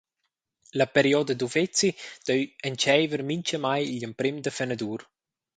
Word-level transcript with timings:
La 0.79 0.85
perioda 0.95 1.33
d’uffeci 1.35 1.89
duei 2.25 2.41
entscheiver 2.67 3.21
mintgamai 3.29 3.81
igl 3.93 4.07
emprem 4.09 4.37
da 4.43 4.51
fenadur. 4.57 5.01